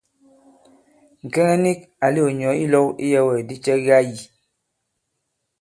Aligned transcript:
Ŋ̀kɛŋɛ 1.25 1.55
nik 1.63 1.79
ǎ 2.05 2.07
lɛ̄k 2.13 2.27
ŋ̀nyɔ̌ 2.33 2.55
ilɔ̄w 2.63 2.87
iyɛ̄wɛ̂kdi 3.05 3.55
cɛ 3.63 3.73
ki 3.83 3.91
ā 3.97 4.01
yī. 4.09 4.21